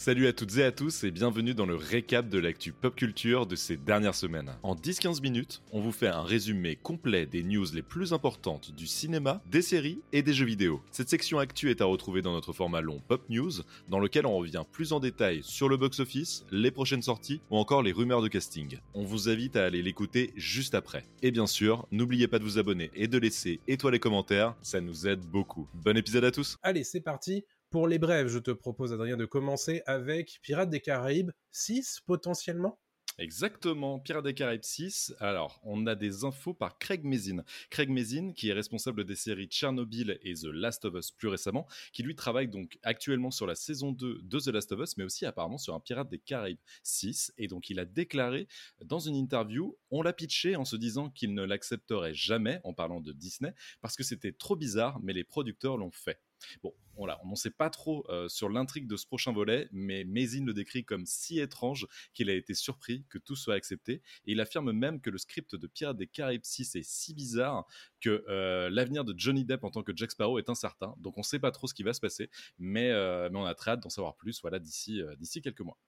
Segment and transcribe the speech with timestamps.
[0.00, 3.46] Salut à toutes et à tous et bienvenue dans le récap de l'actu pop culture
[3.46, 4.56] de ces dernières semaines.
[4.62, 8.86] En 10-15 minutes, on vous fait un résumé complet des news les plus importantes du
[8.86, 10.80] cinéma, des séries et des jeux vidéo.
[10.90, 13.52] Cette section actu est à retrouver dans notre format long Pop News,
[13.90, 17.82] dans lequel on revient plus en détail sur le box-office, les prochaines sorties ou encore
[17.82, 18.78] les rumeurs de casting.
[18.94, 21.04] On vous invite à aller l'écouter juste après.
[21.20, 24.80] Et bien sûr, n'oubliez pas de vous abonner et de laisser étoiles et commentaires, ça
[24.80, 25.68] nous aide beaucoup.
[25.74, 29.24] Bon épisode à tous Allez, c'est parti pour les brèves, je te propose, Adrien, de
[29.24, 32.80] commencer avec Pirates des Caraïbes 6, potentiellement?
[33.18, 35.14] Exactement, Pirates des Caraïbes 6.
[35.20, 37.44] Alors, on a des infos par Craig Mazin.
[37.68, 41.68] Craig Mazin, qui est responsable des séries Tchernobyl et The Last of Us plus récemment,
[41.92, 45.04] qui lui travaille donc actuellement sur la saison 2 de The Last of Us, mais
[45.04, 47.34] aussi apparemment sur un Pirates des Caraïbes 6.
[47.36, 48.48] Et donc, il a déclaré
[48.84, 53.00] dans une interview, on l'a pitché en se disant qu'il ne l'accepterait jamais, en parlant
[53.00, 56.20] de Disney, parce que c'était trop bizarre, mais les producteurs l'ont fait.
[56.62, 60.04] Bon, voilà, on n'en sait pas trop euh, sur l'intrigue de ce prochain volet, mais
[60.04, 64.02] Mazin le décrit comme si étrange qu'il a été surpris que tout soit accepté.
[64.26, 67.66] Et il affirme même que le script de Pirates des Caraïbes 6 est si bizarre
[68.00, 70.94] que euh, l'avenir de Johnny Depp en tant que Jack Sparrow est incertain.
[70.98, 73.44] Donc on ne sait pas trop ce qui va se passer, mais, euh, mais on
[73.44, 75.78] a très hâte d'en savoir plus voilà, d'ici d'ici quelques mois.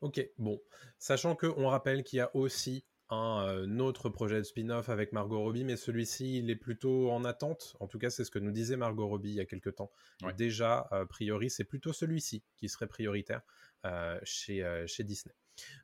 [0.00, 0.60] Ok, bon.
[0.98, 5.40] Sachant qu'on rappelle qu'il y a aussi un euh, autre projet de spin-off avec Margot
[5.40, 7.76] Robbie, mais celui-ci, il est plutôt en attente.
[7.80, 9.90] En tout cas, c'est ce que nous disait Margot Robbie il y a quelques temps.
[10.36, 13.42] Déjà, a priori, c'est plutôt celui-ci qui serait prioritaire
[13.84, 15.34] euh, chez, euh, chez Disney.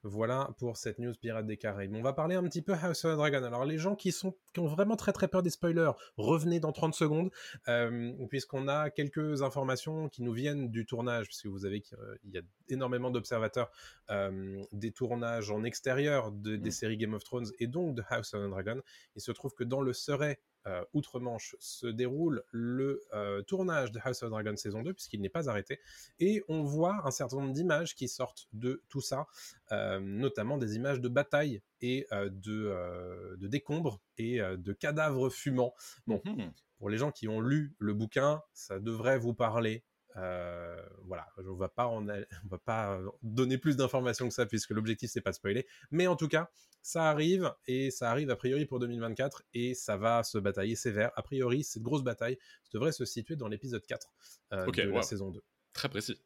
[0.02, 1.94] Voilà pour cette news Pirates des Caraïbes.
[1.94, 3.42] On va parler un petit peu House of the Dragon.
[3.42, 6.72] Alors les gens qui sont qui ont vraiment très très peur des spoilers, revenez dans
[6.72, 7.30] 30 secondes
[7.68, 12.38] euh, puisqu'on a quelques informations qui nous viennent du tournage puisque vous avez qu'il y
[12.38, 13.70] a énormément d'observateurs
[14.10, 16.72] euh, des tournages en extérieur de, des mm.
[16.72, 18.80] séries Game of Thrones et donc de House of the Dragon.
[19.14, 24.00] Il se trouve que dans le Surrey euh, outre-Manche se déroule le euh, tournage de
[24.02, 25.78] House of Dragon saison 2, puisqu'il n'est pas arrêté.
[26.18, 29.26] Et on voit un certain nombre d'images qui sortent de tout ça,
[29.72, 35.74] euh, notamment des images de bataille et de, de décombres et de cadavres fumants.
[36.06, 36.50] Bon, mhm.
[36.78, 39.84] pour les gens qui ont lu le bouquin, ça devrait vous parler
[40.16, 45.10] euh, voilà, on va pas on va pas donner plus d'informations que ça puisque l'objectif
[45.10, 45.66] c'est pas de spoiler.
[45.90, 46.50] Mais en tout cas,
[46.82, 51.10] ça arrive et ça arrive a priori pour 2024 et ça va se batailler sévère.
[51.16, 52.38] A priori, cette grosse bataille
[52.72, 54.14] devrait se situer dans l'épisode 4
[54.52, 55.42] euh, de la saison 2.
[55.72, 56.20] Très précis.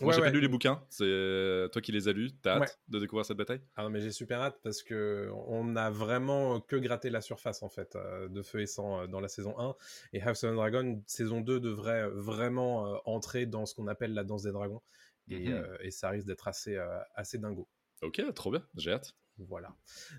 [0.00, 0.82] Moi, j'ai pas lu les bouquins.
[0.88, 2.30] C'est euh, toi qui les as lus.
[2.42, 3.60] T'as hâte de découvrir cette bataille?
[3.76, 7.62] Ah non, mais j'ai super hâte parce que on a vraiment que gratté la surface
[7.62, 9.74] en fait euh, de feu et sang euh, dans la saison 1
[10.12, 14.24] et House of the Dragon saison 2 devrait vraiment entrer dans ce qu'on appelle la
[14.24, 14.82] danse des dragons
[15.28, 15.66] et, mhm.
[15.80, 16.76] et ça risque d'être assez
[17.14, 17.68] assez dingo.
[18.02, 18.62] Ok, trop bien.
[18.76, 19.14] J'ai hâte.
[19.38, 19.74] Voilà.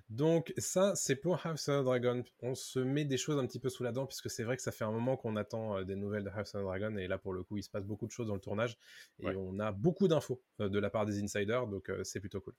[0.09, 2.23] Donc ça, c'est pour House of the Dragon.
[2.41, 4.61] On se met des choses un petit peu sous la dent puisque c'est vrai que
[4.61, 7.07] ça fait un moment qu'on attend euh, des nouvelles de House of the Dragon et
[7.07, 8.78] là pour le coup, il se passe beaucoup de choses dans le tournage
[9.19, 12.41] et on a beaucoup d'infos euh, de la part des insiders, donc euh, c'est plutôt
[12.41, 12.53] cool.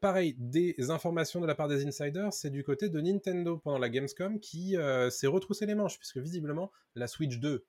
[0.00, 3.88] pareil, des informations de la part des insiders, c'est du côté de Nintendo pendant la
[3.88, 4.76] Gamescom qui
[5.10, 7.64] s'est retroussé les manches puisque visiblement la Switch 2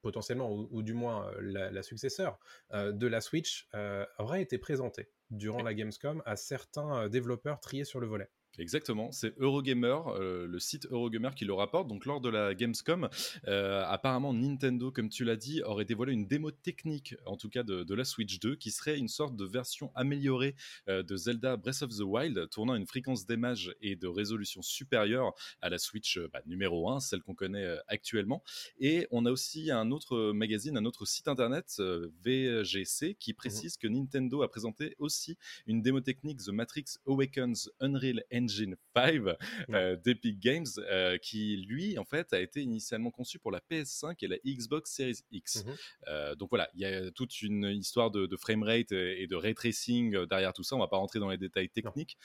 [0.00, 2.38] potentiellement, ou, du moins la, la successeur
[2.72, 3.68] de la Switch,
[4.18, 8.30] aurait été présentée durant la Gamescom à certains euh, développeurs triés sur le volet.
[8.58, 11.86] Exactement, c'est Eurogamer, euh, le site Eurogamer qui le rapporte.
[11.86, 13.08] Donc lors de la Gamescom,
[13.46, 17.62] euh, apparemment Nintendo, comme tu l'as dit, aurait dévoilé une démo technique, en tout cas
[17.62, 20.56] de, la Switch 2, qui serait une sorte de version améliorée
[20.88, 25.34] euh, de Zelda Breath of the Wild, tournant une fréquence d'image et de résolution supérieure
[25.62, 28.42] à la Switch bah, numéro 1, celle qu'on connaît actuellement.
[28.80, 31.80] Et on a aussi un autre magazine, un autre site internet,
[32.24, 33.80] VGC, qui précise mhm.
[33.80, 39.36] que Nintendo a présenté aussi une démo technique The Matrix Awakens Unreal Engine Engine 5
[39.70, 44.16] euh, d'Epic Games, euh, qui lui, en fait, a été initialement conçu pour la PS5
[44.22, 45.64] et la Xbox Series X.
[45.64, 45.74] Mhm.
[46.08, 49.54] Euh, donc voilà, il y a toute une histoire de, de framerate et de ray
[49.54, 50.76] tracing derrière tout ça.
[50.76, 52.16] On va pas rentrer dans les détails techniques,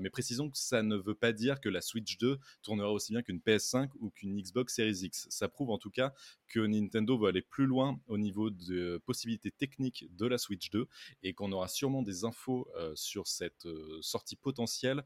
[0.00, 3.22] mais précisons que ça ne veut pas dire que la Switch 2 tournera aussi bien
[3.22, 5.26] qu'une PS5 ou qu'une Xbox Series X.
[5.30, 6.12] Ça prouve en tout cas
[6.48, 10.86] que Nintendo veut aller plus loin au niveau de possibilités techniques de la Switch 2
[11.22, 13.66] et qu'on aura sûrement des infos sur cette
[14.00, 15.02] sortie potentielle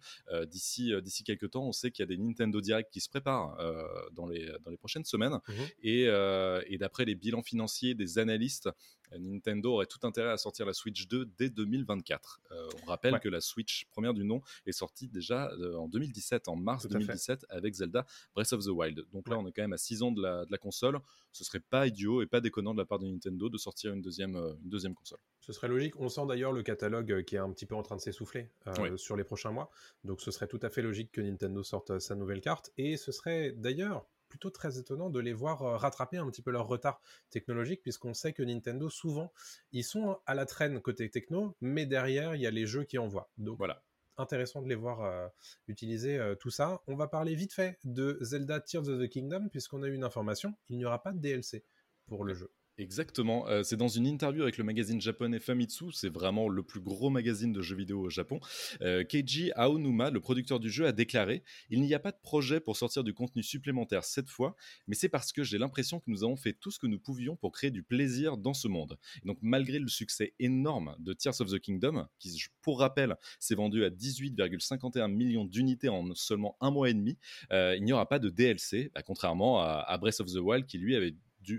[0.56, 1.66] d'ici euh, d'ici quelques temps.
[1.66, 4.70] On sait qu'il y a des Nintendo Direct qui se préparent euh, dans les dans
[4.70, 5.54] les prochaines semaines mhm.
[5.82, 8.70] et, euh, et d'après les bilans financiers des analystes,
[9.18, 12.40] Nintendo aurait tout intérêt à sortir la Switch 2 dès 2024.
[12.82, 16.86] on rappelle que la Switch première du nom est sortie déjà en 2017, en mars
[16.86, 19.04] 2017, avec Zelda Breath of the Wild.
[19.12, 21.00] Donc là, on est quand même à 6 ans de la, de la console.
[21.32, 24.00] Ce serait pas idiot et pas déconnant de la part de Nintendo de sortir une
[24.00, 25.18] deuxième, une deuxième console.
[25.40, 25.94] Ce serait logique.
[26.00, 28.50] On sent d'ailleurs le catalogue qui est un petit peu en train de s'essouffler
[28.96, 29.70] sur les prochains mois.
[30.04, 32.72] Donc ce serait tout à fait logique que Nintendo sorte sa nouvelle carte.
[32.76, 34.06] Et ce serait d'ailleurs
[34.36, 37.00] plutôt très étonnant de les voir rattraper un petit peu leur retard
[37.30, 39.32] technologique, puisqu'on sait que Nintendo, souvent,
[39.72, 42.98] ils sont à la traîne côté techno, mais derrière, il y a les jeux qui
[42.98, 43.30] envoient.
[43.38, 43.82] Donc voilà.
[44.18, 45.30] Intéressant de les voir
[45.68, 46.82] utiliser tout ça.
[46.86, 50.04] On va parler vite fait de Zelda Tears of the Kingdom, puisqu'on a eu une
[50.04, 51.64] information, il n'y aura pas de DLC
[52.06, 52.50] pour le jeu.
[52.78, 53.48] Exactement.
[53.48, 57.08] Euh, c'est dans une interview avec le magazine japonais Famitsu, c'est vraiment le plus gros
[57.08, 58.38] magazine de jeux vidéo au Japon.
[58.82, 62.60] Euh, Keiji Aonuma, le producteur du jeu, a déclaré Il n'y a pas de projet
[62.60, 64.56] pour sortir du contenu supplémentaire cette fois,
[64.88, 67.34] mais c'est parce que j'ai l'impression que nous avons fait tout ce que nous pouvions
[67.36, 68.98] pour créer du plaisir dans ce monde.
[69.24, 73.84] donc, malgré le succès énorme de Tears of the Kingdom, qui, pour rappel, s'est vendu
[73.84, 77.16] à 18,51 millions d'unités en seulement un mois et demi,
[77.52, 80.76] euh, il n'y aura pas de DLC, bah, contrairement à Breath of the Wild qui
[80.76, 81.14] lui avait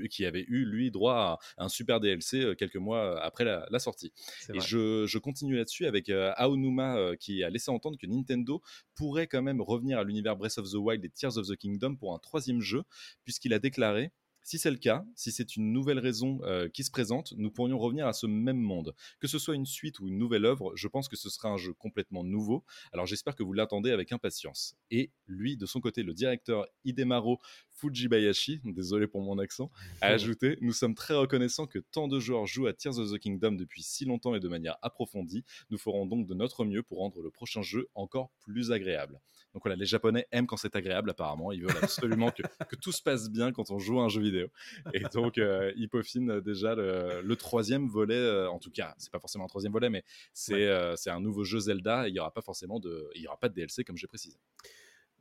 [0.09, 3.79] qui avait eu lui droit à un super DLC euh, quelques mois euh, après la,
[3.79, 4.11] sortie.
[4.53, 8.61] Et je, continue là-dessus avec euh, Aonuma qui a laissé entendre que Nintendo
[8.95, 11.95] pourrait quand même revenir à l'univers Breath of the Wild et Tears of the Kingdom
[11.95, 12.83] pour un troisième jeu,
[13.23, 14.11] puisqu'il a déclaré
[14.47, 17.77] si c'est le cas, si c'est une nouvelle raison euh, qui se présente, nous pourrions
[17.77, 18.95] revenir à ce même monde.
[19.19, 21.57] Que ce soit une suite ou une nouvelle œuvre, je pense que ce sera un
[21.57, 22.63] jeu complètement nouveau.
[22.93, 24.77] Alors j'espère que vous l'attendez avec impatience.
[24.89, 27.41] Et lui, de son côté, le directeur Hidemaro
[27.73, 32.45] Fujibayashi, désolé pour mon accent, a ajouté Nous sommes très reconnaissants que tant de joueurs
[32.45, 35.43] jouent à Tears of the Kingdom depuis si longtemps et de manière approfondie.
[35.71, 39.19] Nous ferons donc de notre mieux pour rendre le prochain jeu encore plus agréable.
[39.53, 41.51] Donc voilà, les Japonais aiment quand c'est agréable apparemment.
[41.51, 42.43] Ils veulent absolument que,
[42.81, 44.47] tout se passe bien quand on joue à un jeu vidéo.
[44.93, 48.15] Et donc euh, ils peaufinent déjà le, troisième volet.
[48.15, 50.03] Euh, en tout cas, c'est pas forcément un troisième volet, mais
[50.33, 52.07] c'est euh, un nouveau jeu Zelda.
[52.07, 54.37] il y aura pas forcément de, il y aura pas de DLC comme j'ai précisé.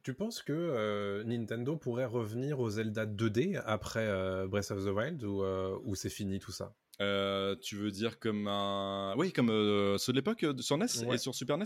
[0.03, 4.07] Tu penses que Nintendo pourrait revenir au Zelda 2D après
[4.47, 6.75] Breath of the Wild ou, ou c'est fini tout ça?
[7.03, 9.15] Euh, tu veux dire comme un.
[9.17, 11.65] Oui, comme euh, ceux de l'époque euh, sur NES et sur Super NES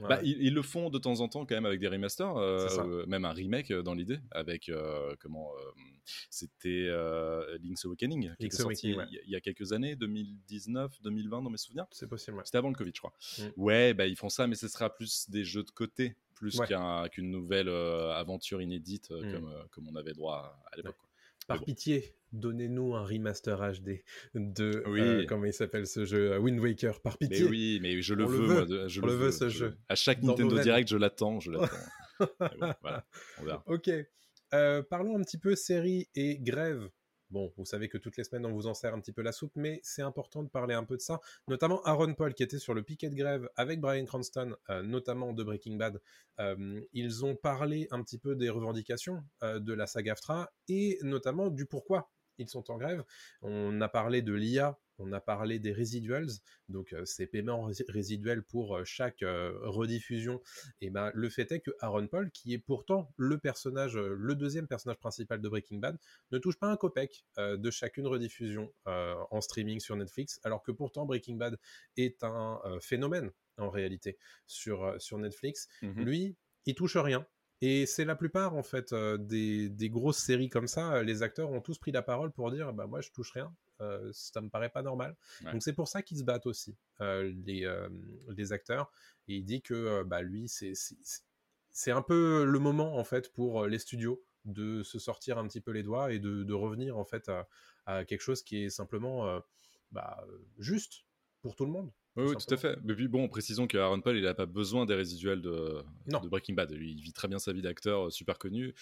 [0.00, 2.34] bah, ils, le font de temps en temps quand même avec des remasters,
[3.06, 4.70] même un remake dans l'idée, avec
[5.20, 5.50] comment.
[6.30, 6.88] C'était
[7.62, 11.86] Link's Awakening, qui sorti il y a quelques années, 2019, 2020 dans mes souvenirs.
[11.92, 12.40] C'est possible.
[12.44, 13.14] C'était avant le Covid, je crois.
[13.38, 13.42] Mm.
[13.56, 16.60] Ouais, bah, ils font ça, mais ce sera plus des jeux de côté, plus
[17.12, 19.32] qu'une nouvelle aventure inédite mm.
[19.32, 20.96] comme, comme on avait droit à, l'époque.
[21.46, 24.02] Par pitié, donnez-nous un remaster HD
[24.34, 27.44] de euh, comment il s'appelle ce jeu euh, Wind Waker par pitié.
[27.44, 29.76] Mais oui, mais je le veux, je le, veux, ce jeu.
[29.88, 31.76] À chaque Nintendo Direct, je l'attends, je l'attends.
[32.82, 33.06] voilà,
[33.38, 33.62] on verra.
[33.66, 33.90] Ok.
[34.54, 36.88] Euh, parlons un petit peu série et grève.
[37.32, 39.32] Bon, vous savez que toutes les semaines, on vous en sert un petit peu la
[39.32, 41.18] soupe, mais c'est important de parler un peu de ça.
[41.48, 45.42] Notamment Aaron Paul, qui était sur le piquet de grève avec Brian Cranston, notamment de
[45.42, 45.98] Breaking Bad.
[46.92, 51.64] ils ont parlé un petit peu des revendications de la saga AFTRA et notamment du
[51.64, 53.04] pourquoi ils sont en grève.
[53.42, 56.28] On a parlé de l'IA, on a parlé des residuals,
[56.68, 60.40] donc euh, ces paiements résiduels pour euh, chaque euh, rediffusion.
[60.80, 64.66] Et ben le fait est que Aaron Paul, qui est pourtant le personnage, le deuxième
[64.68, 65.98] personnage principal de Breaking Bad,
[66.30, 71.04] ne touche pas un copec de chacune rediffusion en streaming sur Netflix, alors que pourtant
[71.06, 71.58] Breaking Bad
[71.96, 75.68] est un phénomène en réalité sur, sur Netflix.
[75.82, 76.36] Mmh Lui,
[76.66, 77.26] il touche rien.
[77.64, 81.52] Et c'est la plupart, en fait, euh, des, grosses séries comme ça, euh, les acteurs
[81.52, 84.48] ont tous pris la parole pour dire bah, Moi, je touche rien, euh, ça me
[84.48, 85.16] paraît pas normal.
[85.52, 87.72] Donc, c'est pour ça qu'ils se battent aussi, les,
[88.28, 88.90] les, acteurs.
[89.28, 93.78] Et il dit que bah, lui, c'est un peu le moment, en fait, pour les
[93.78, 97.30] studios de se sortir un petit peu les doigts et de, revenir, en fait,
[97.86, 99.40] à, quelque chose qui est simplement
[99.92, 100.26] bah,
[100.58, 101.04] juste
[101.42, 101.92] pour tout le monde.
[102.16, 102.78] Oui, tout à fait.
[102.84, 106.28] Mais puis bon, précisons que Aaron Paul, il n'a pas besoin des résiduels de, de,
[106.28, 106.70] Breaking Bad.
[106.72, 108.74] Lui, il vit très bien sa vie d'acteur euh, super connu.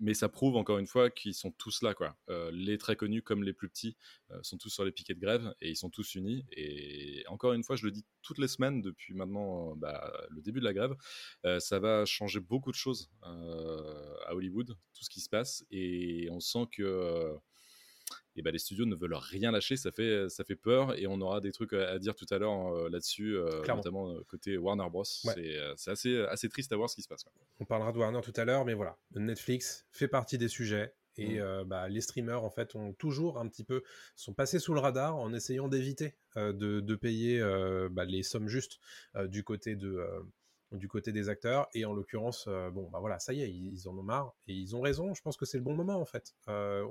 [0.00, 1.94] Mais ça prouve encore une fois qu'ils sont tous là.
[1.94, 2.16] Quoi.
[2.28, 3.96] Euh, les très connus comme les plus petits
[4.32, 6.44] euh, sont tous sur les piquets de grève et ils sont tous unis.
[6.50, 10.58] Et encore une fois, je le dis toutes les semaines depuis maintenant bah, le début
[10.58, 10.96] de la grève,
[11.60, 15.64] ça va changer beaucoup de choses à Hollywood, tout ce qui se passe.
[15.70, 17.38] Et on sent que
[18.36, 21.20] et bah, les studios ne veulent rien lâcher, ça fait, ça fait peur et on
[21.20, 24.88] aura des trucs à, dire tout à l'heure euh, là-dessus, euh, notamment euh, côté Warner
[24.90, 25.04] Bros.
[25.04, 27.24] C'est assez, assez triste à voir ce qui se passe.
[27.60, 30.94] On parlera de Warner tout à l'heure, mais voilà, Netflix fait partie des sujets.
[31.18, 31.64] Et mmh.
[31.66, 33.82] bah, les streamers, en fait, ont toujours un petit peu
[34.16, 37.38] sont passés sous le radar en essayant d'éviter de, de, payer
[37.90, 38.78] bah, les sommes justes
[39.26, 40.02] du côté de,
[40.72, 41.68] du côté des acteurs.
[41.74, 44.54] Et en l'occurrence, euh, bon, bah voilà, ça y est, ils, en ont marre et
[44.54, 45.14] ils ont raison.
[45.14, 46.34] Je pense que c'est le bon moment en fait.
[46.48, 46.86] Euh,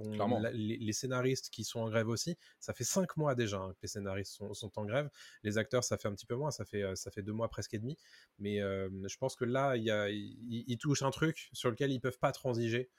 [0.54, 3.88] les, scénaristes qui sont en grève aussi, ça fait cinq mois déjà hein, que les
[3.88, 5.10] scénaristes sont, en grève.
[5.44, 7.50] Les acteurs, ça fait un petit peu moins, ça fait euh, ça fait deux mois
[7.50, 7.98] presque et demi.
[8.40, 12.00] Mais je pense que là, il y a, ils, touchent un truc sur lequel ils
[12.00, 12.90] peuvent pas transiger.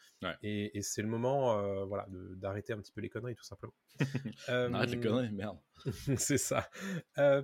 [0.42, 3.74] Et, c'est le moment, voilà, d'arrêter un petit peu les conneries tout simplement.
[4.48, 5.58] Arrête les conneries, merde.
[6.16, 6.68] c'est ça.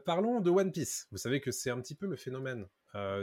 [0.05, 1.09] parlons de One Piece.
[1.11, 2.67] Vous savez que c'est un petit peu le phénomène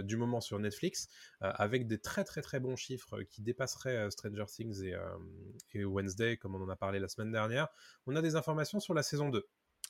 [0.04, 1.08] du moment sur Netflix,
[1.42, 4.96] avec des très très très bons chiffres qui dépasseraient Stranger Things et,
[5.74, 7.68] et Wednesday, comme on en a parlé la semaine dernière.
[8.06, 9.48] On a des informations sur la saison 2.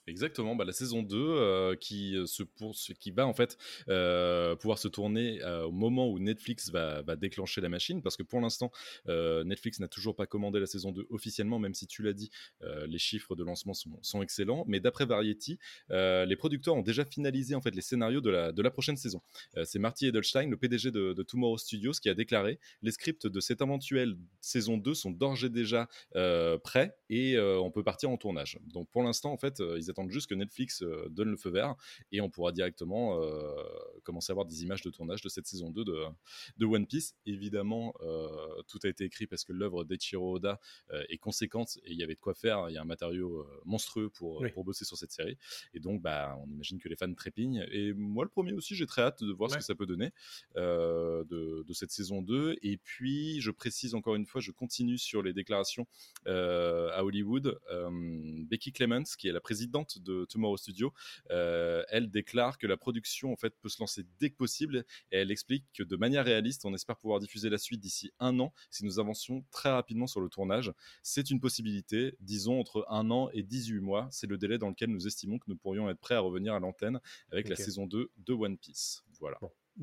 [0.08, 3.58] Exactement, bah, la saison 2 euh, qui, euh, se pour, qui va en fait
[3.90, 8.42] euh, pouvoir se tourner au moment où Netflix va, déclencher la machine, parce que pour
[8.42, 8.72] l'instant,
[9.08, 12.30] Netflix n'a toujours pas commandé la saison 2 officiellement, même si tu l'as dit,
[12.88, 14.66] les chiffres de lancement sont, excellents.
[14.68, 15.58] Mais d'après Variety,
[15.90, 19.22] les producteurs ont déjà finalisé en fait les scénarios de la, de la prochaine saison.
[19.64, 23.62] C'est Marty Edelstein, le PDG de, Tomorrow Studios, qui a déclaré les scripts de cette
[23.62, 25.88] éventuelle saison 2 sont d'ores déjà
[26.64, 28.60] prêts et on peut partir en tournage.
[28.74, 29.62] Donc pour l'instant, en fait,
[29.96, 31.75] attendent juste que Netflix euh, donne le feu vert
[32.12, 33.54] et on pourra directement euh,
[34.04, 36.04] commencer à voir des images de tournage de cette saison 2 de,
[36.58, 37.16] de One Piece.
[37.25, 38.28] Évidemment, euh,
[38.68, 40.60] tout a été écrit parce que l'œuvre d'Eiichiro Oda
[41.10, 42.70] est conséquente et il y avait de quoi faire.
[42.70, 45.38] Il y a un matériau monstrueux pour, pour bosser sur cette série.
[45.74, 47.66] Et donc, bah, on imagine que les fans trépignent.
[47.72, 50.12] Et moi, le premier aussi, j'ai très hâte de voir ce que ça peut donner
[50.56, 52.58] de, de, cette saison 2.
[52.62, 55.88] Et puis, je précise encore une fois, je continue sur les déclarations
[56.25, 57.60] à Hollywood.
[58.50, 60.94] Becky Clements, qui est la présidente de Tomorrow Studio,
[61.32, 65.18] euh, elle déclare que la production en fait peut se lancer dès que possible et
[65.18, 68.54] elle explique que de manière réaliste, on espère pouvoir diffuser la suite d'ici un an
[68.70, 70.72] si nous avancions très rapidement sur le tournage.
[71.04, 74.08] C'est une possibilité, disons entre un an et 18 mois.
[74.12, 76.60] C'est le délai dans lequel nous estimons que nous pourrions être prêts à revenir à
[76.60, 77.00] l'antenne
[77.32, 79.04] avec la saison 2 de One Piece.
[79.20, 79.38] Voilà.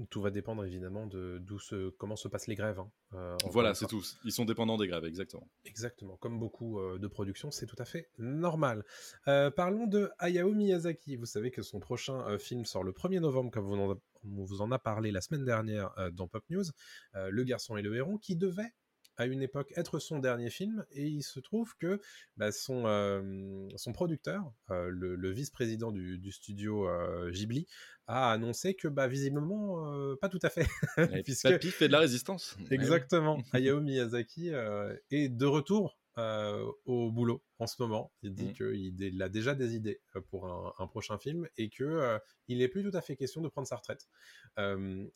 [0.08, 2.78] Tout va dépendre évidemment de d'où se, comment se passent les grèves.
[2.78, 4.02] Hein, euh, voilà, c'est tout.
[4.24, 5.46] Ils sont dépendants des grèves, exactement.
[5.66, 6.16] Exactement.
[6.16, 8.84] Comme beaucoup euh, de productions, c'est tout à fait normal.
[9.28, 11.16] Euh, parlons de Hayao Miyazaki.
[11.16, 14.62] Vous savez que son prochain film sort le 1er novembre, comme vous en, on vous
[14.62, 16.64] en a parlé la semaine dernière dans Pop News.
[17.14, 18.72] le garçon et le héron, qui devait
[19.16, 22.00] à une époque être son dernier film et il se trouve que
[22.36, 26.88] bah, son, son producteur, le, vice-président du, studio
[27.30, 27.66] Ghibli,
[28.06, 30.66] a annoncé que bah, visiblement pas tout à fait.
[31.24, 31.48] Puisque...
[31.48, 32.56] Papy fait de la résistance.
[32.70, 33.42] Exactement.
[33.52, 34.50] Hayao Miyazaki
[35.10, 38.12] est de retour euh, au boulot en ce moment.
[38.22, 38.52] Il dit mmh.
[38.52, 42.68] qu'il a déjà des idées euh, pour un, prochain film et que euh, il n'est
[42.68, 44.06] plus tout à fait question de prendre sa retraite.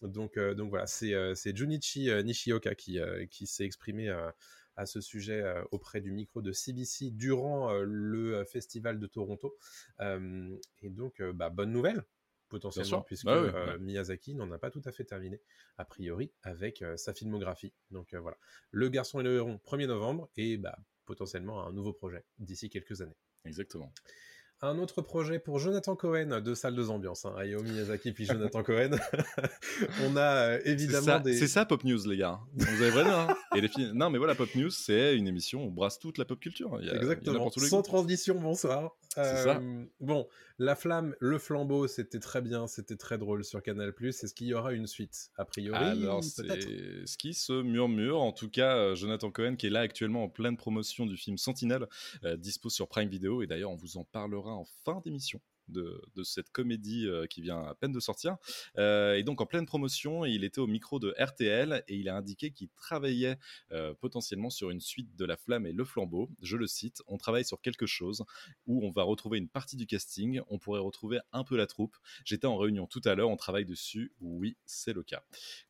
[0.01, 2.99] donc, donc voilà, c'est Junichi Nishioka qui,
[3.31, 4.09] qui s'est exprimé
[4.77, 9.55] à ce sujet auprès du micro de CBC durant le festival de Toronto.
[10.01, 12.05] et donc, bah, bonne nouvelle
[12.57, 15.43] potentiellement, puisque bah euh, Miyazaki n'en a pas tout à fait terminé,
[15.77, 17.75] a priori, avec euh, sa filmographie.
[17.91, 18.39] Donc euh, voilà.
[18.71, 23.03] Le garçon et le héron, 1er novembre, et bah, potentiellement un nouveau projet d'ici quelques
[23.03, 23.17] années.
[23.45, 23.93] Exactement
[24.63, 28.63] un autre projet pour Jonathan Cohen de Salle de Ambiance, hein, Hayao Miyazaki puis Jonathan
[28.65, 28.91] Cohen.
[30.07, 31.37] on a euh, évidemment des.
[31.37, 32.41] C'est ça Pop News, les gars.
[32.55, 33.29] Vous avez vraiment.
[33.57, 36.25] Et les Non, mais voilà, Pop News, c'est une émission où on brasse toute la
[36.25, 36.79] pop culture.
[36.81, 37.51] Exactement.
[37.51, 38.97] Sans transition, bonsoir.
[39.15, 39.57] C'est ça.
[39.57, 43.93] Euh, bon, La Flamme, le flambeau, c'était très bien, c'était très drôle sur Canal+.
[44.01, 48.21] Est-ce qu'il y aura une suite A priori, Alors, c'est ce qui se murmure.
[48.21, 51.39] En tout cas, euh, Jonathan Cohen, qui est là actuellement en pleine promotion du film
[51.39, 51.87] Sentinelle,
[52.37, 53.43] dispose sur Prime Video.
[53.43, 55.41] Et d'ailleurs, on vous en parlera en fin d'émission.
[55.69, 58.37] De, cette comédie euh, qui vient à peine de sortir.
[58.79, 62.17] Euh, et donc en pleine promotion, il était au micro de RTL et il a
[62.17, 63.39] indiqué qu'il travaillait
[63.73, 66.31] euh, potentiellement sur une suite de La Flamme et Le Flambeau.
[66.41, 68.25] Je le cite, on travaille sur quelque chose
[68.67, 71.97] où on va retrouver une partie du casting, on pourrait retrouver un peu la troupe.
[72.25, 74.13] J'étais en réunion tout à l'heure, on travaille dessus.
[74.21, 75.23] Oui, c'est le cas.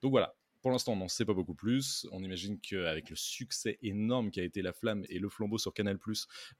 [0.02, 0.34] Donc voilà,
[0.66, 2.08] pour l'instant, on n'en sait pas beaucoup plus.
[2.10, 5.72] On imagine qu'avec le succès énorme qui a été La Flamme et Le Flambeau sur
[5.72, 5.96] Canal+,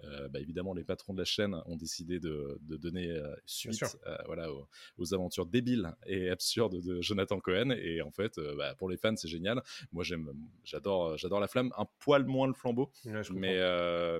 [0.04, 4.16] euh, bah, évidemment, les patrons de la chaîne ont décidé de, donner euh, suite euh,
[4.26, 4.48] voilà,
[4.96, 7.70] aux, aventures débiles et absurdes de Jonathan Cohen.
[7.72, 9.60] Et en fait, bah, pour les fans, c'est génial.
[9.90, 10.32] Moi, j'aime,
[10.62, 11.72] j'adore, j'adore La Flamme.
[11.76, 12.92] Un poil moins Le Flambeau,
[13.32, 13.58] mais,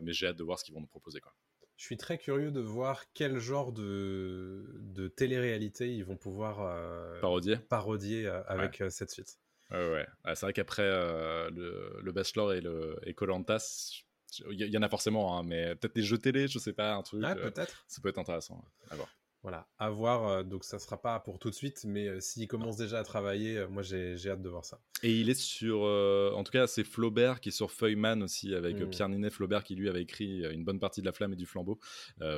[0.03, 1.21] mais j'ai hâte de voir ce qu'ils vont nous proposer.
[1.21, 1.33] Quoi.
[1.77, 6.77] Je suis très curieux de voir quel genre de, de télé-réalité ils vont pouvoir
[7.21, 9.39] parodier, parodier avec cette suite.
[9.71, 10.07] Ouais, ouais.
[10.25, 14.03] Ah, c'est vrai qu'après euh, le, le, Bachelor et le et Kolantas,
[14.51, 17.03] il y, en a forcément, hein, mais peut-être des jeux télé, je sais pas, un
[17.03, 17.23] truc.
[17.25, 17.85] Ah, peut-être.
[17.89, 18.65] ça peut être intéressant.
[18.91, 19.09] À voir.
[19.43, 20.29] Voilà, à voir.
[20.29, 23.05] Euh, donc ça sera pas pour tout de suite, mais euh, s'il commence déjà à
[23.05, 24.81] travailler, moi j'ai hâte de voir ça.
[25.03, 28.81] Et il est sur, en tout cas, c'est Flaubert qui est sur Feuilleman aussi, avec
[28.81, 28.91] mmh.
[28.91, 31.47] Pierre Ninet Flaubert qui lui avait écrit une bonne partie de La Flamme et du
[31.47, 31.79] Flambeau,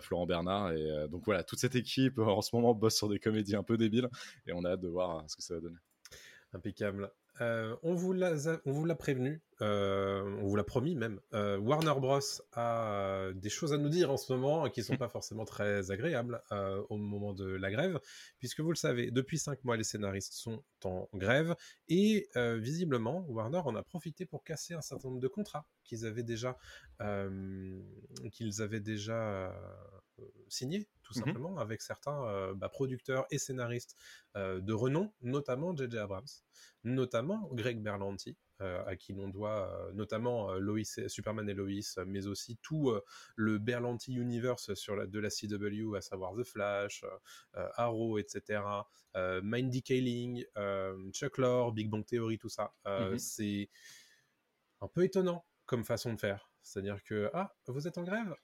[0.00, 0.72] Florent Bernard.
[0.72, 3.76] Et donc voilà, toute cette équipe en ce moment bosse sur des comédies un peu
[3.76, 4.08] débiles,
[4.46, 5.78] et on a hâte de voir ce que ça va donner.
[6.52, 7.10] Impeccable.
[7.40, 11.20] Euh, on vous l'a prévenu, euh, on vous l'a promis même.
[11.34, 12.20] Euh, Warner Bros
[12.52, 16.42] a des choses à nous dire en ce moment qui sont pas forcément très agréables
[16.88, 18.00] au moment de la grève,
[18.38, 21.54] puisque vous le savez, depuis cinq mois les scénaristes sont en grève
[21.88, 26.22] et visiblement Warner en a profité pour casser un certain nombre de contrats qu'ils avaient
[26.22, 26.56] déjà
[28.32, 29.54] qu'ils avaient déjà
[30.48, 33.96] signer tout mmh simplement avec certains bah, producteurs et scénaristes
[34.34, 35.98] de renom, notamment J.J.
[35.98, 36.26] Abrams,
[36.84, 42.92] notamment Greg Berlanti, à qui l'on doit notamment Lois, Superman et Lois, mais aussi tout
[43.36, 47.04] le Berlanti Universe sur la, de la CW, à savoir The Flash,
[47.54, 48.62] Arrow, etc.,
[49.42, 50.44] Mindy Kaling,
[51.12, 52.74] Chuck Lorre, Big Bang Theory, tout ça.
[52.84, 53.70] Mmh c'est
[54.80, 56.50] un peu étonnant comme façon de faire.
[56.62, 58.34] C'est-à-dire que, ah, vous êtes en grève?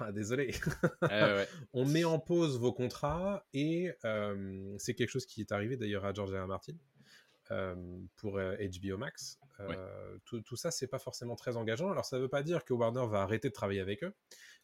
[0.00, 0.54] Ah, désolé.
[1.72, 3.90] On met en pause vos contrats et
[4.78, 6.46] c'est quelque chose qui est arrivé d'ailleurs à George R.
[6.46, 6.74] Martin
[8.16, 9.38] pour HBO Max.
[10.24, 11.90] Tout, tout, ça, c'est pas forcément très engageant.
[11.90, 14.12] Alors, ça veut pas dire que Warner va arrêter de travailler avec eux,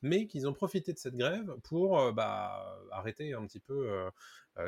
[0.03, 4.11] mais qu'ils ont profité de cette grève pour bah, arrêter un petit peu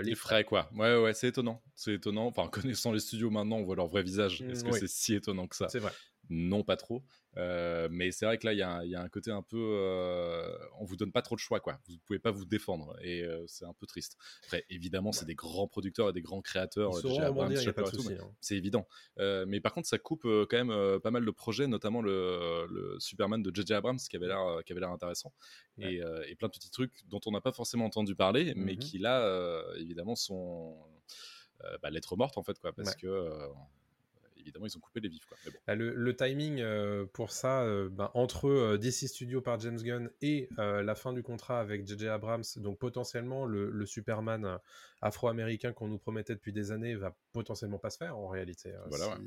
[0.00, 0.71] les, frais, quoi.
[0.75, 1.62] Ouais, ouais, c'est étonnant.
[1.75, 2.26] C'est étonnant.
[2.26, 4.43] Enfin, connaissant les studios maintenant, on voit leur vrai visage.
[4.43, 5.69] Est-ce que c'est si étonnant que ça?
[5.69, 5.93] C'est vrai
[6.31, 7.02] non pas trop.
[7.37, 8.59] Euh, mais c'est vrai que là, il
[8.90, 9.59] y, a un côté un peu.
[9.59, 11.78] Euh, on vous donne pas trop de choix, quoi.
[11.88, 12.97] Vous pouvez pas vous défendre.
[13.02, 14.16] Et euh, c'est un peu triste.
[14.45, 16.95] Après, évidemment, c'est des grands producteurs et des grands créateurs.
[18.40, 18.87] C'est évident.
[19.19, 23.54] mais par contre, ça coupe quand même pas mal de projets, notamment le, Superman de
[23.54, 23.75] J.J.
[23.75, 25.33] Abrams, qui avait l'air intéressant.
[25.78, 26.00] Et,
[26.37, 29.64] plein de petits trucs dont on n'a pas forcément entendu parler, mais mmh qui là,
[29.78, 30.76] évidemment, sont.
[31.83, 33.49] Bah, lettres mortes en fait quoi parce que
[34.44, 35.26] évidemment, ils ont coupé les vifs.
[35.66, 40.10] Bah, le, timing euh, pour ça, euh, ben, entre euh, DC Studios par James Gunn
[40.22, 42.08] et la fin du contrat avec J.J.
[42.08, 44.58] Abrams, donc potentiellement le, Superman
[45.02, 49.18] afro-américain qu'on nous promettait depuis des années va potentiellement pas se faire en réalité, hein,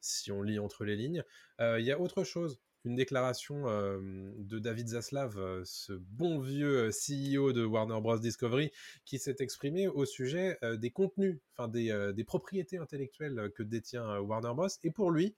[0.00, 1.24] si, on lit entre les lignes.
[1.60, 7.64] Il y a autre chose une déclaration de David Zaslav, ce bon vieux CEO de
[7.64, 8.18] Warner Bros.
[8.18, 8.70] Discovery,
[9.04, 14.54] qui s'est exprimé au sujet des contenus, enfin des, des, propriétés intellectuelles que détient Warner
[14.54, 14.68] Bros.
[14.84, 15.36] Et pour lui,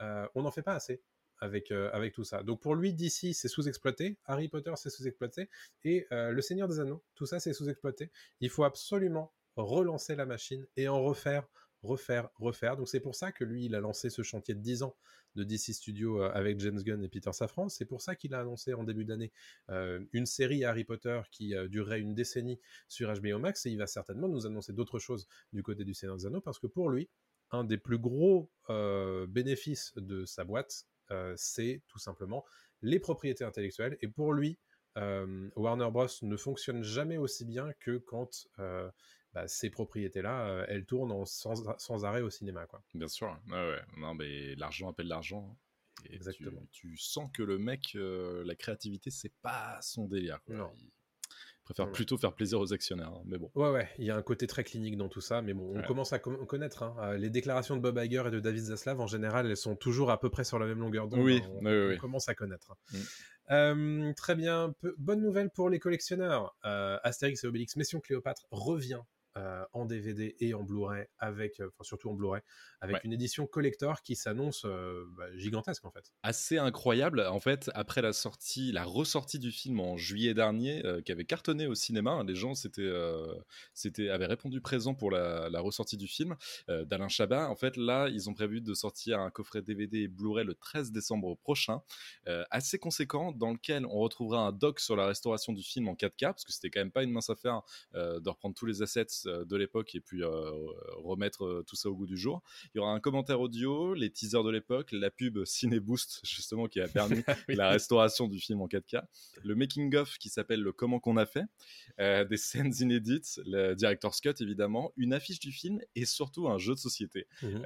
[0.00, 1.02] on n'en fait pas assez.
[1.42, 2.42] Avec, avec tout ça.
[2.42, 5.48] Donc pour lui, DC, c'est sous-exploité, Harry Potter, c'est sous-exploité,
[5.84, 8.12] et Le Seigneur des Anneaux, tout ça, c'est sous-exploité.
[8.40, 11.48] Il faut absolument relancer la machine et en refaire
[11.82, 12.76] refaire, refaire.
[12.76, 14.96] Donc c'est pour ça que lui, il a lancé ce chantier de 10 ans
[15.36, 17.68] de DC Studios euh, avec James Gunn et Peter Safran.
[17.68, 19.32] C'est pour ça qu'il a annoncé en début d'année
[19.70, 23.78] euh, une série Harry Potter qui euh, durerait une décennie sur HBO Max et il
[23.78, 26.90] va certainement nous annoncer d'autres choses du côté du Seigneur des Anneaux parce que pour
[26.90, 27.08] lui,
[27.52, 28.48] un des plus gros
[29.26, 30.86] bénéfices de sa boîte,
[31.34, 32.44] c'est tout simplement
[32.80, 34.56] les propriétés intellectuelles et pour lui,
[34.94, 38.46] Warner Bros ne fonctionne jamais aussi bien que quand
[39.32, 42.66] bah, ces propriétés-là, euh, elles tournent sans, arrêt au cinéma.
[42.66, 42.82] Quoi.
[42.94, 45.48] Bien sûr, ouais, Non, mais l'argent appelle l'argent.
[45.50, 45.56] Hein.
[46.10, 46.66] Exactement.
[46.72, 50.38] Tu, sens que le mec, euh, la créativité, c'est pas son délire.
[50.48, 50.70] Non.
[50.78, 53.12] Il préfère plutôt faire plaisir aux actionnaires.
[53.12, 53.48] Hein, mais bon.
[53.54, 55.82] Ouais, ouais, il y a un côté très clinique dans tout ça, mais bon, on
[55.82, 56.82] commence à connaître.
[56.82, 56.96] Hein.
[56.98, 60.10] Euh, les déclarations de Bob Iger et de David Zaslav, en général, elles sont toujours
[60.10, 61.20] à peu près sur la même longueur d'onde.
[61.20, 62.74] Oui, on, commence à connaître.
[63.48, 64.14] Mm.
[64.14, 64.74] très bien.
[64.98, 66.56] bonne nouvelle pour les collectionneurs.
[66.62, 69.02] Astérix et Obélix Mission Cléopâtre revient
[69.36, 72.42] euh, en DVD et en Blu-ray, avec, euh, enfin surtout en Blu-ray,
[72.80, 76.12] avec une édition collector qui s'annonce euh, bah, gigantesque en fait.
[76.24, 77.20] Assez incroyable.
[77.20, 81.68] En fait, après la sortie, la ressortie du film en juillet dernier, qui avait cartonné
[81.68, 82.90] au cinéma, hein, les gens c'était,
[84.08, 86.34] avaient répondu présent pour la, ressortie du film
[86.66, 87.48] d'Alain Chabat.
[87.50, 90.90] En fait, là, ils ont prévu de sortir un coffret DVD et Blu-ray le 13
[90.90, 91.82] décembre prochain,
[92.50, 96.16] assez conséquent, dans lequel on retrouvera un doc sur la restauration du film en 4K,
[96.20, 97.62] parce que c'était quand même pas une mince affaire
[97.94, 100.28] de reprendre tous les assets euh, de l'époque et puis euh,
[100.96, 102.42] remettre euh, tout ça au goût du jour.
[102.74, 106.66] Il y aura un commentaire audio, les teasers de l'époque, la pub Ciné Boost justement
[106.66, 109.02] qui a permis la restauration du film en 4K,
[109.42, 111.44] le making of qui s'appelle le comment qu'on a fait,
[111.98, 116.74] des scènes inédites, le director's cut évidemment, une affiche du film et surtout un jeu
[116.74, 117.26] de société.
[117.42, 117.60] Mmh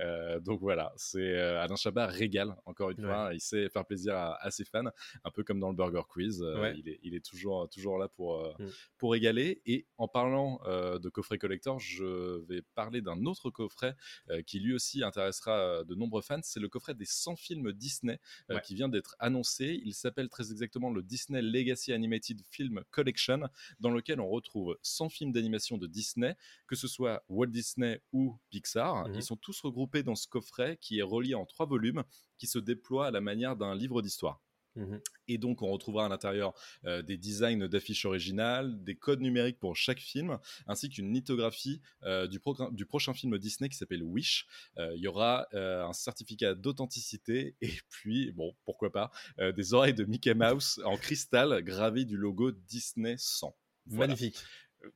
[0.44, 4.64] donc voilà, c'est Alain Chabat régale encore une fois, il sait faire plaisir à, ses
[4.64, 4.84] fans,
[5.24, 6.44] un peu comme dans le Burger Quiz,
[6.76, 8.66] il, est, il, est, toujours toujours là pour mmh.
[8.98, 13.94] pour régaler et en parlant de coffret collector, je vais parler d'un autre coffret
[14.30, 16.40] euh, qui lui aussi intéressera euh, de nombreux fans.
[16.42, 18.18] C'est le coffret des 100 films Disney
[18.50, 19.78] euh, qui vient d'être annoncé.
[19.84, 23.42] Il s'appelle très exactement le Disney Legacy Animated Film Collection,
[23.78, 26.34] dans lequel on retrouve 100 films d'animation de Disney,
[26.66, 29.06] que ce soit Walt Disney ou Pixar.
[29.08, 32.04] Mmh Ils sont tous regroupés dans ce coffret qui est relié en trois volumes
[32.38, 34.40] qui se déploie à la manière d'un livre d'histoire.
[34.76, 36.52] Mmh et donc, on retrouvera à l'intérieur
[36.84, 42.26] euh, des designs d'affiches originales, des codes numériques pour chaque film, ainsi qu'une lithographie euh,
[42.26, 42.38] du,
[42.72, 44.46] du, prochain film Disney qui s'appelle Wish.
[44.76, 49.10] Euh, il y aura un certificat d'authenticité et puis, bon, pourquoi pas,
[49.56, 53.56] des oreilles de Mickey Mouse en cristal gravées du logo Disney 100.
[53.86, 54.38] Magnifique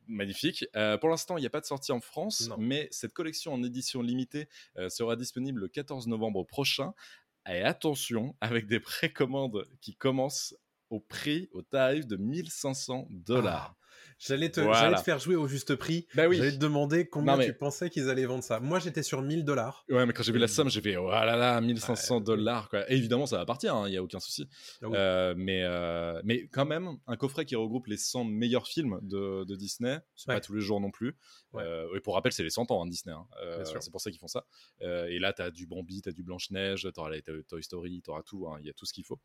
[0.05, 0.67] magnifique.
[1.01, 4.03] pour l'instant, il n'y a pas de sortie en France, mais cette collection en édition
[4.03, 4.47] limitée
[4.87, 6.93] sera disponible le 14 novembre prochain
[7.55, 10.55] et attention, avec des précommandes qui commencent
[10.89, 13.75] au prix, au tarif de 1500 dollars.
[13.75, 13.78] Ah.
[14.19, 14.61] J'allais te,
[15.03, 16.05] faire jouer au juste prix.
[16.13, 16.37] Bah oui.
[16.37, 18.59] J'allais te demander combien tu pensais qu'ils allaient vendre ça.
[18.59, 19.85] Moi, j'étais sur 1000 dollars.
[19.89, 22.69] Ouais, mais quand j'ai vu la somme, j'ai fait oh là là, 1500 dollars.
[22.69, 22.89] Quoi.
[22.91, 24.47] évidemment, ça va partir, il hein, n'y a aucun souci.
[24.81, 28.99] Ah euh, mais, euh, mais quand même, un coffret qui regroupe les 100 meilleurs films
[29.01, 31.15] de, de Disney, c'est pas tous les jours non plus.
[31.55, 33.15] Euh, et pour rappel, c'est les 100 ans de Disney.
[33.15, 33.25] Hein.
[33.63, 34.45] c'est pour ça qu'ils font ça.
[34.81, 37.11] et là, tu as du Bambi, tu as du Blanche-Neige, tu auras
[37.47, 38.47] Toy Story, tu auras tout.
[38.49, 38.57] Hein.
[38.59, 39.19] Il y a tout ce qu'il faut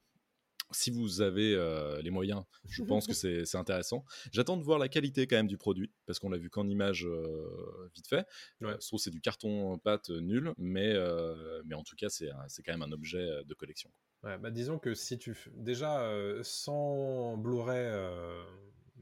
[0.71, 4.05] si vous avez euh, les moyens, je pense que c'est intéressant.
[4.33, 7.07] J'attends de voir la qualité quand même du produit, parce qu'on l'a vu qu'en image
[7.07, 8.27] euh, vite fait.
[8.61, 8.75] Ouais.
[8.77, 12.31] que c'est du carton pâte nul, mais, euh, mais en tout cas, c'est
[12.65, 13.91] quand même un objet de collection.
[14.23, 15.37] Ouais, bah disons que si tu...
[15.55, 16.11] Déjà,
[16.43, 17.93] sans Blu-ray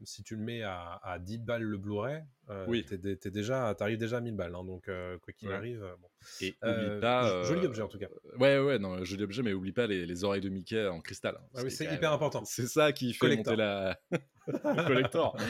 [0.04, 2.84] si tu le mets à, à 10 balles le Blu-ray, euh, oui.
[2.84, 4.54] t'es, déjà, t'arrives déjà à 1000 balles.
[4.54, 5.84] Hein, donc, euh, quoi qu'il arrive.
[6.00, 6.08] Bon.
[6.40, 7.44] Et oublie pas.
[7.44, 8.08] Joli objet en tout cas.
[8.38, 11.38] Ouais, ouais, non, joli objet, mais oublie pas les, les oreilles de Mickey en cristal.
[11.54, 12.44] Ah oui, c'est hyper important.
[12.44, 13.98] C'est ça qui fait monter la.
[14.86, 15.36] collector.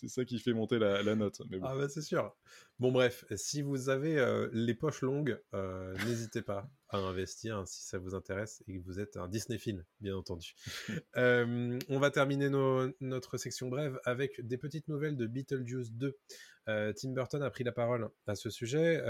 [0.00, 1.42] c'est ça qui fait monter la, note.
[1.62, 2.34] Ah bah c'est sûr.
[2.78, 7.66] Bon bref, si vous avez euh, les poches longues, euh, n'hésitez pas à investir hein,
[7.66, 10.54] si ça vous intéresse et que vous êtes un Disney film, bien entendu.
[11.16, 12.48] Euh, on va terminer
[13.00, 16.16] notre section brève avec des petites nouvelles de Beetlejuice 2.
[16.66, 19.02] Tim Burton a pris la parole à ce sujet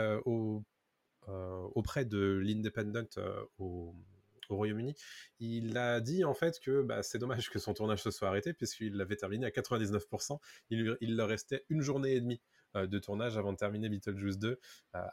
[1.26, 3.06] auprès de l'Independent
[3.58, 3.94] au
[4.50, 4.94] au Royaume-Uni,
[5.38, 8.52] il a dit en fait que bah, c'est dommage que son tournage se soit arrêté
[8.52, 10.38] puisqu'il l'avait terminé à 99%.
[10.70, 12.40] Il, il leur restait une journée et demie
[12.76, 14.58] euh, de tournage avant de terminer Beetlejuice 2, euh,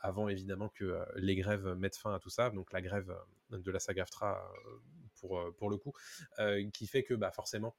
[0.02, 3.16] avant évidemment que euh, les grèves mettent fin à tout ça, donc la grève
[3.50, 4.48] de la SAG-AFTRA
[5.16, 5.94] pour, pour le coup,
[6.74, 7.76] qui fait que bah, forcément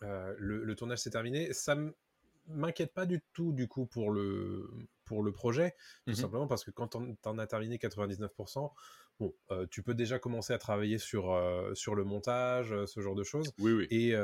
[0.00, 1.52] le, tournage s'est terminé.
[1.52, 1.76] Ça
[2.46, 4.68] m'inquiète pas du tout du coup pour le,
[5.04, 8.72] pour le projet, tout mmh simplement parce que quand on en as terminé 99%,
[9.18, 13.00] bon, euh, tu peux déjà commencer à travailler sur, euh, sur le montage, euh, ce
[13.00, 13.52] genre de choses.
[13.58, 13.86] Oui, oui.
[13.90, 14.14] Et,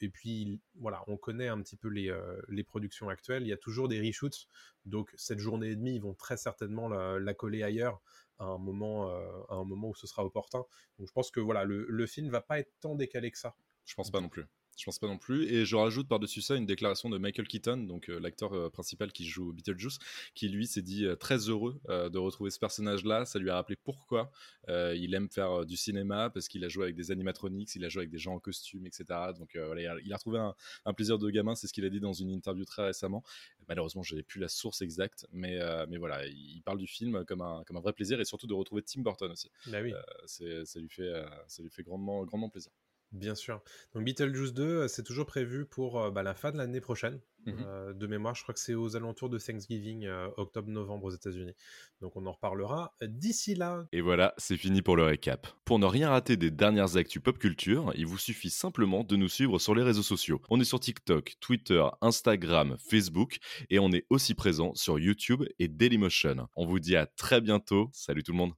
[0.00, 2.14] et puis, voilà, on connaît un petit peu les,
[2.48, 3.42] les productions actuelles.
[3.42, 4.48] Il y a toujours des reshoots.
[4.84, 8.00] Donc, cette journée et demie, ils vont très certainement la, coller ailleurs
[8.38, 9.08] à un, moment,
[9.48, 10.64] à un moment où ce sera opportun.
[10.98, 13.56] Donc, je pense que voilà, le, le film va pas être tant décalé que ça.
[13.84, 14.44] Je pense pas non plus.
[14.76, 15.44] Je pense pas non plus.
[15.44, 19.12] Et je rajoute par-dessus ça une déclaration de Michael Keaton, donc euh, l'acteur euh, principal
[19.12, 19.98] qui joue Beetlejuice,
[20.34, 23.24] qui lui s'est dit euh, très heureux de retrouver ce personnage-là.
[23.24, 24.30] Ça lui a rappelé pourquoi
[24.68, 28.00] il aime faire du cinéma, parce qu'il a joué avec des animatronics, il a joué
[28.00, 29.04] avec des gens en costume, etc.
[29.38, 30.38] Donc voilà, il a retrouvé
[30.84, 33.22] un, plaisir de gamin, c'est ce qu'il a dit dans une interview très récemment.
[33.68, 35.58] Malheureusement, je n'ai plus la source exacte, mais,
[35.88, 38.54] mais voilà, il parle du film comme un, comme un vrai plaisir et surtout de
[38.54, 39.50] retrouver Tim Burton aussi.
[39.66, 39.92] Bah oui.
[40.26, 41.12] ça lui fait,
[41.46, 42.72] ça lui fait grandement, grandement plaisir.
[43.14, 43.62] Bien sûr.
[43.94, 47.20] Donc Beetlejuice 2, euh, c'est toujours prévu pour euh, bah, la fin de l'année prochaine.
[47.46, 51.52] Mmh euh, de mémoire, je crois que c'est aux alentours de Thanksgiving, octobre-novembre aux États-Unis.
[52.00, 53.86] Donc on en reparlera d'ici là.
[53.92, 55.46] Et voilà, c'est fini pour le récap.
[55.66, 59.28] Pour ne rien rater des dernières actus pop culture, il vous suffit simplement de nous
[59.28, 60.40] suivre sur les réseaux sociaux.
[60.48, 63.36] On est sur TikTok, Twitter, Instagram, Facebook
[63.68, 66.48] et on est aussi présent sur YouTube et Dailymotion.
[66.56, 67.90] On vous dit à très bientôt.
[67.92, 68.52] Salut tout le monde.